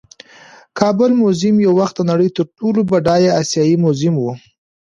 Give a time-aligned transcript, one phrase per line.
[0.03, 0.03] د
[0.79, 4.25] کابل میوزیم یو وخت د نړۍ تر ټولو بډایه آسیايي میوزیم و